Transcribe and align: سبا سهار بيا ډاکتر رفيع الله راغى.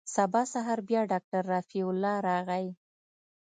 سبا 0.15 0.41
سهار 0.53 0.79
بيا 0.87 1.01
ډاکتر 1.11 1.41
رفيع 1.53 1.85
الله 1.93 2.15
راغى. 2.27 2.65